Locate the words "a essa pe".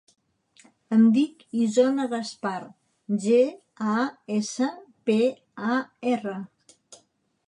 3.91-5.19